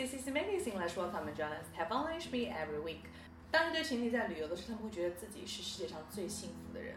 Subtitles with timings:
[0.00, 0.78] this is amazing.
[0.78, 1.66] Let's welcome and join us.
[1.76, 3.04] Have fun with me every week.
[3.50, 6.96] 当一对情侣在旅游的时候，他们会觉得自己是世界上最幸福的人。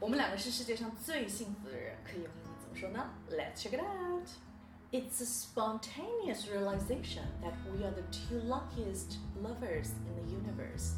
[0.00, 3.10] 我们两个是世界上最幸福的人，可以用英文怎么说呢？
[3.30, 4.28] Let's check it out.
[4.90, 10.94] It's a spontaneous realization that we are the two luckiest lovers in the universe.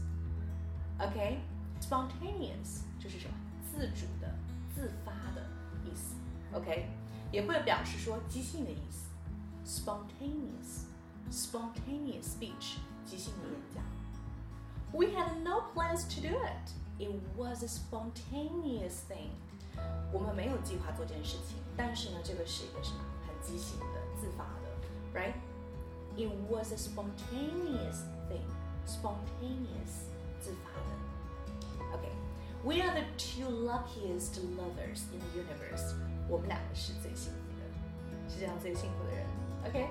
[0.98, 1.40] OK,
[1.80, 3.34] spontaneous 就是什么？
[3.72, 4.32] 自主的、
[4.74, 5.44] 自发的
[5.84, 6.14] 意思。
[6.52, 6.86] OK，
[7.32, 9.06] 也会表示说即兴的意思。
[9.64, 10.86] Spontaneous,
[11.30, 13.84] spontaneous speech，即兴的演讲。
[14.92, 16.72] We had no plans to do it.
[16.98, 19.30] It was a spontaneous thing.
[20.12, 23.00] 我们没有计划做这件事情，但是呢，这个是一个什么？
[23.26, 23.86] 很即兴的、
[24.18, 25.34] 自发的，right?
[26.16, 28.46] It was a spontaneous thing.
[28.86, 30.08] Spontaneous，
[30.40, 31.96] 自发的。
[31.96, 35.94] OK。We are the two luckiest lovers in the universe.
[36.28, 39.26] 我们两个是最幸福的，世界上最幸福的人。
[39.66, 39.88] OK。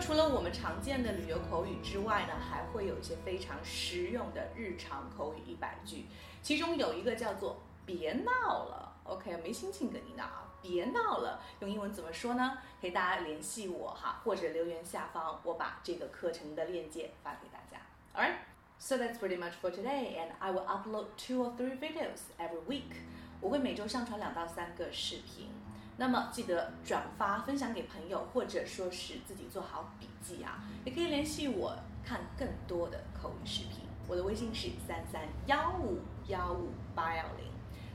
[0.00, 6.06] 除了我们常见的旅游口语之外呢，还会有一些非常实用的日常口语一百句，
[6.42, 12.58] 其中有一个叫做“别闹了 ”，OK，没心情跟你闹啊，别闹了，用英文怎么说呢？
[12.80, 17.78] 可以大家联系我哈，或者留言下方，我把这个课程的链接发给大家。
[18.14, 18.38] Alright,
[18.78, 22.62] so that's pretty much for today, and I will upload two or three videos every
[22.66, 22.94] week.
[23.40, 25.48] 我会每周上传两到三个视频。
[26.00, 33.80] 那么记得转发分享给朋友，或者说是自己做好笔记啊，也可以联系我看更多的口语视频。
[34.06, 37.44] 我的微信是三三幺五幺五八幺零。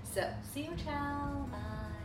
[0.03, 2.02] So see you, ciao, bye.